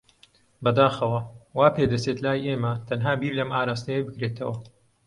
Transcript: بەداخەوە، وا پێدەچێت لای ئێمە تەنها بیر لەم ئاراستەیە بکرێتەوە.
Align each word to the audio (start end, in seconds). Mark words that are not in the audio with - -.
بەداخەوە، 0.63 1.19
وا 1.57 1.67
پێدەچێت 1.75 2.17
لای 2.25 2.45
ئێمە 2.47 2.73
تەنها 2.87 3.13
بیر 3.21 3.33
لەم 3.39 3.49
ئاراستەیە 3.55 4.05
بکرێتەوە. 4.05 4.55